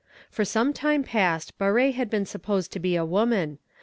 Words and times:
For 0.31 0.43
some 0.43 0.73
time 0.73 1.03
past 1.03 1.55
Barré 1.59 1.93
had 1.93 2.09
been 2.09 2.25
supposed 2.25 2.71
to 2.71 2.79
be 2.79 2.95
a 2.95 3.05
woman. 3.05 3.59